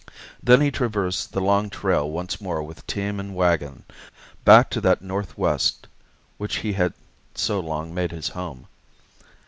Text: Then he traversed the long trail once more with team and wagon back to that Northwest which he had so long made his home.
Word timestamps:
Then 0.41 0.61
he 0.61 0.71
traversed 0.71 1.31
the 1.31 1.41
long 1.41 1.69
trail 1.69 2.09
once 2.09 2.41
more 2.41 2.63
with 2.63 2.87
team 2.87 3.19
and 3.19 3.35
wagon 3.35 3.83
back 4.43 4.71
to 4.71 4.81
that 4.81 5.03
Northwest 5.03 5.85
which 6.39 6.55
he 6.65 6.73
had 6.73 6.93
so 7.35 7.59
long 7.59 7.93
made 7.93 8.09
his 8.11 8.29
home. 8.29 8.65